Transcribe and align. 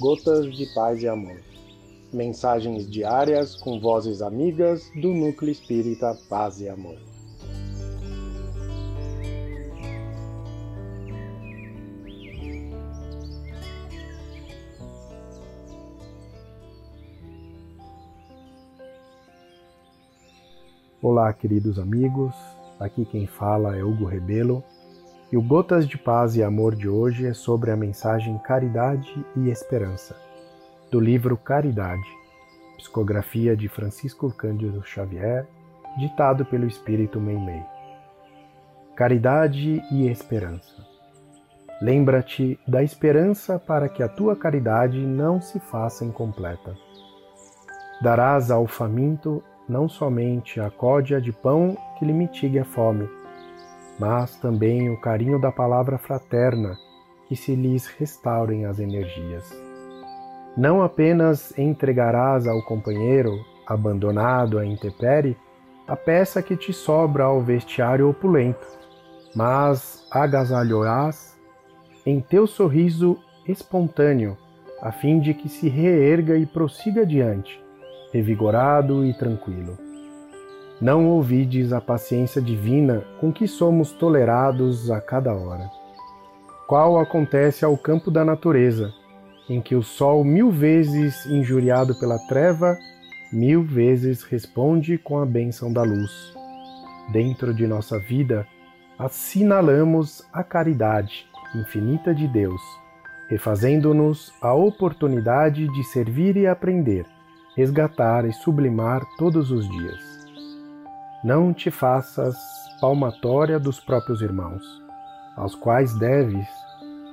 Gotas 0.00 0.56
de 0.56 0.64
Paz 0.66 1.02
e 1.02 1.08
Amor. 1.08 1.40
Mensagens 2.12 2.88
diárias 2.88 3.56
com 3.56 3.80
vozes 3.80 4.22
amigas 4.22 4.88
do 4.94 5.12
Núcleo 5.12 5.50
Espírita 5.50 6.16
Paz 6.28 6.60
e 6.60 6.68
Amor. 6.68 6.96
Olá, 21.02 21.32
queridos 21.32 21.76
amigos. 21.76 22.32
Aqui 22.78 23.04
quem 23.04 23.26
fala 23.26 23.76
é 23.76 23.82
Hugo 23.82 24.04
Rebelo 24.04 24.62
e 25.30 25.36
o 25.36 25.42
Gotas 25.42 25.86
de 25.86 25.98
Paz 25.98 26.36
e 26.36 26.42
Amor 26.42 26.74
de 26.74 26.88
hoje 26.88 27.26
é 27.26 27.34
sobre 27.34 27.70
a 27.70 27.76
mensagem 27.76 28.38
Caridade 28.38 29.24
e 29.36 29.50
Esperança, 29.50 30.16
do 30.90 30.98
livro 30.98 31.36
Caridade, 31.36 32.08
psicografia 32.78 33.54
de 33.54 33.68
Francisco 33.68 34.30
Cândido 34.32 34.82
Xavier, 34.82 35.46
ditado 35.98 36.46
pelo 36.46 36.66
Espírito 36.66 37.20
Meimei. 37.20 37.62
Caridade 38.96 39.82
e 39.92 40.08
Esperança. 40.08 40.86
Lembra-te 41.80 42.58
da 42.66 42.82
esperança 42.82 43.58
para 43.58 43.88
que 43.88 44.02
a 44.02 44.08
tua 44.08 44.34
caridade 44.34 44.98
não 44.98 45.40
se 45.40 45.60
faça 45.60 46.04
incompleta. 46.04 46.74
Darás 48.02 48.50
ao 48.50 48.66
faminto 48.66 49.44
não 49.68 49.88
somente 49.88 50.58
a 50.58 50.70
códia 50.70 51.20
de 51.20 51.30
pão 51.30 51.76
que 51.98 52.04
lhe 52.04 52.12
mitigue 52.12 52.58
a 52.58 52.64
fome, 52.64 53.08
mas 53.98 54.36
também 54.36 54.90
o 54.90 55.00
carinho 55.00 55.40
da 55.40 55.50
palavra 55.50 55.98
fraterna, 55.98 56.76
que 57.28 57.36
se 57.36 57.54
lhes 57.54 57.86
restaurem 57.86 58.64
as 58.64 58.78
energias. 58.78 59.52
Não 60.56 60.82
apenas 60.82 61.56
entregarás 61.58 62.46
ao 62.46 62.62
companheiro, 62.62 63.32
abandonado 63.66 64.58
à 64.58 64.64
intempérie, 64.64 65.36
a 65.86 65.96
peça 65.96 66.42
que 66.42 66.56
te 66.56 66.72
sobra 66.72 67.24
ao 67.24 67.40
vestiário 67.40 68.08
opulento, 68.08 68.66
mas 69.34 70.06
agasalhoás 70.10 71.38
em 72.04 72.20
teu 72.20 72.46
sorriso 72.46 73.18
espontâneo, 73.46 74.36
a 74.80 74.92
fim 74.92 75.20
de 75.20 75.34
que 75.34 75.48
se 75.48 75.68
reerga 75.68 76.36
e 76.36 76.46
prossiga 76.46 77.02
adiante, 77.02 77.62
revigorado 78.12 79.04
e 79.04 79.12
tranquilo. 79.14 79.87
Não 80.80 81.08
ouvides 81.08 81.72
a 81.72 81.80
paciência 81.80 82.40
divina 82.40 83.04
com 83.20 83.32
que 83.32 83.48
somos 83.48 83.90
tolerados 83.90 84.90
a 84.90 85.00
cada 85.00 85.34
hora. 85.34 85.68
Qual 86.68 87.00
acontece 87.00 87.64
ao 87.64 87.76
campo 87.76 88.10
da 88.10 88.24
natureza, 88.24 88.92
em 89.48 89.60
que 89.60 89.74
o 89.74 89.82
sol, 89.82 90.22
mil 90.22 90.50
vezes 90.50 91.26
injuriado 91.26 91.98
pela 91.98 92.18
treva, 92.28 92.76
mil 93.32 93.64
vezes 93.64 94.22
responde 94.22 94.96
com 94.98 95.18
a 95.18 95.26
bênção 95.26 95.72
da 95.72 95.82
luz. 95.82 96.32
Dentro 97.12 97.52
de 97.52 97.66
nossa 97.66 97.98
vida, 97.98 98.46
assinalamos 98.98 100.24
a 100.32 100.44
caridade 100.44 101.26
infinita 101.54 102.14
de 102.14 102.28
Deus, 102.28 102.60
refazendo-nos 103.28 104.32
a 104.40 104.52
oportunidade 104.54 105.66
de 105.72 105.84
servir 105.84 106.36
e 106.36 106.46
aprender, 106.46 107.06
resgatar 107.56 108.24
e 108.26 108.32
sublimar 108.32 109.02
todos 109.18 109.50
os 109.50 109.68
dias. 109.68 110.07
Não 111.22 111.52
te 111.52 111.68
faças 111.68 112.36
palmatória 112.80 113.58
dos 113.58 113.80
próprios 113.80 114.22
irmãos, 114.22 114.62
aos 115.36 115.52
quais 115.56 115.92
deves 115.98 116.46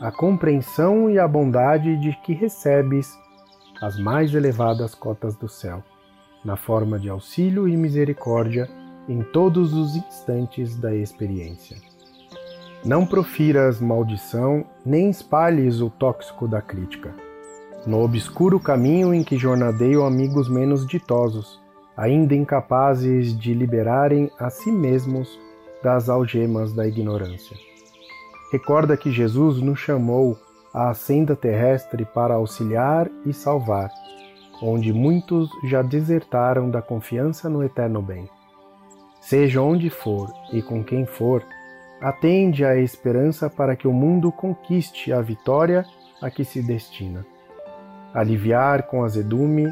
a 0.00 0.10
compreensão 0.10 1.10
e 1.10 1.18
a 1.18 1.28
bondade 1.28 1.98
de 1.98 2.16
que 2.24 2.32
recebes 2.32 3.12
as 3.82 3.98
mais 3.98 4.34
elevadas 4.34 4.94
cotas 4.94 5.36
do 5.36 5.48
céu, 5.48 5.84
na 6.42 6.56
forma 6.56 6.98
de 6.98 7.10
auxílio 7.10 7.68
e 7.68 7.76
misericórdia 7.76 8.66
em 9.06 9.22
todos 9.22 9.74
os 9.74 9.94
instantes 9.94 10.76
da 10.76 10.94
experiência. 10.94 11.76
Não 12.82 13.04
profiras 13.04 13.82
maldição, 13.82 14.64
nem 14.82 15.10
espalhes 15.10 15.82
o 15.82 15.90
tóxico 15.90 16.48
da 16.48 16.62
crítica. 16.62 17.14
No 17.86 18.02
obscuro 18.02 18.58
caminho 18.58 19.12
em 19.12 19.22
que 19.22 19.36
jornadeiam 19.36 20.06
amigos 20.06 20.48
menos 20.48 20.86
ditosos, 20.86 21.60
ainda 21.96 22.34
incapazes 22.34 23.36
de 23.38 23.52
liberarem 23.52 24.30
a 24.38 24.50
si 24.50 24.70
mesmos 24.70 25.38
das 25.82 26.08
algemas 26.08 26.72
da 26.72 26.86
ignorância. 26.86 27.56
Recorda 28.52 28.96
que 28.96 29.10
Jesus 29.10 29.60
nos 29.60 29.78
chamou 29.78 30.36
à 30.74 30.92
senda 30.94 31.36
terrestre 31.36 32.04
para 32.04 32.34
auxiliar 32.34 33.08
e 33.24 33.32
salvar, 33.32 33.90
onde 34.62 34.92
muitos 34.92 35.48
já 35.64 35.82
desertaram 35.82 36.70
da 36.70 36.82
confiança 36.82 37.48
no 37.48 37.62
eterno 37.62 38.02
bem. 38.02 38.28
Seja 39.20 39.60
onde 39.60 39.90
for 39.90 40.32
e 40.52 40.62
com 40.62 40.82
quem 40.82 41.06
for, 41.06 41.44
atende 42.00 42.64
à 42.64 42.76
esperança 42.76 43.50
para 43.50 43.76
que 43.76 43.86
o 43.86 43.92
mundo 43.92 44.32
conquiste 44.32 45.12
a 45.12 45.20
vitória 45.20 45.84
a 46.20 46.30
que 46.30 46.44
se 46.44 46.62
destina. 46.62 47.24
Aliviar 48.12 48.84
com 48.84 49.04
azedume 49.04 49.70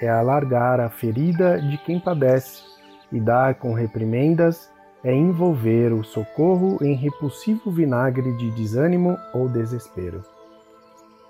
é 0.00 0.08
alargar 0.08 0.80
a 0.80 0.88
ferida 0.88 1.60
de 1.60 1.76
quem 1.78 1.98
padece, 1.98 2.62
e 3.10 3.20
dar 3.20 3.54
com 3.54 3.72
reprimendas 3.72 4.70
é 5.02 5.14
envolver 5.14 5.92
o 5.92 6.04
socorro 6.04 6.78
em 6.82 6.94
repulsivo 6.94 7.70
vinagre 7.70 8.36
de 8.36 8.50
desânimo 8.50 9.16
ou 9.32 9.48
desespero. 9.48 10.22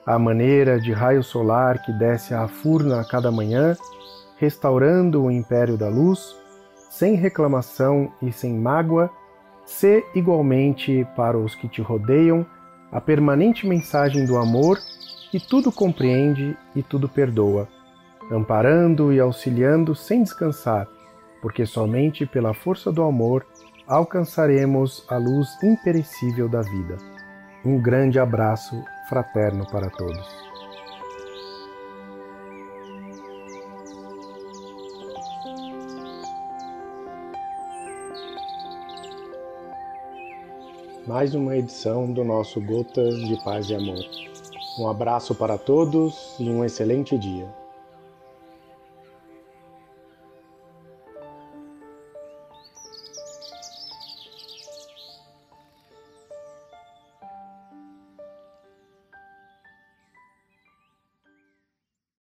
A 0.07 0.19
maneira 0.19 0.81
de 0.81 0.93
raio 0.93 1.23
solar 1.23 1.83
que 1.83 1.93
desce 1.93 2.35
à 2.35 2.49
furna 2.49 3.01
a 3.01 3.05
cada 3.05 3.31
manhã, 3.31 3.77
restaurando 4.39 5.23
o 5.23 5.31
império 5.31 5.77
da 5.77 5.89
luz, 5.89 6.35
sem 6.91 7.15
reclamação 7.15 8.11
e 8.23 8.33
sem 8.33 8.55
mágoa, 8.55 9.11
se 9.67 10.03
igualmente 10.15 11.07
para 11.15 11.37
os 11.37 11.55
que 11.55 11.69
te 11.69 11.83
rodeiam 11.83 12.47
a 12.91 13.01
permanente 13.01 13.67
mensagem 13.67 14.25
do 14.25 14.39
amor 14.39 14.79
que 15.31 15.39
tudo 15.39 15.71
compreende 15.71 16.57
e 16.75 16.83
tudo 16.83 17.07
perdoa 17.07 17.69
amparando 18.31 19.13
e 19.13 19.21
auxiliando 19.21 19.95
sem 19.95 20.23
descansar, 20.23 20.87
porque 21.41 21.65
somente 21.65 22.27
pela 22.27 22.53
força 22.53 22.93
do 22.93 23.03
amor 23.03 23.47
alcançaremos 23.87 25.05
a 25.09 25.17
luz 25.17 25.49
imperecível 25.63 26.49
da 26.49 26.61
vida. 26.61 26.99
Um 27.65 27.81
grande 27.81 28.19
abraço 28.19 28.83
fraterno 29.09 29.67
para 29.71 29.89
todos. 29.91 30.49
Mais 41.07 41.35
uma 41.35 41.57
edição 41.57 42.13
do 42.13 42.23
nosso 42.23 42.61
Gotas 42.61 43.15
de 43.15 43.43
Paz 43.43 43.71
e 43.71 43.75
Amor. 43.75 44.05
Um 44.79 44.89
abraço 44.89 45.35
para 45.35 45.57
todos 45.57 46.37
e 46.39 46.51
um 46.51 46.63
excelente 46.63 47.17
dia. 47.17 47.49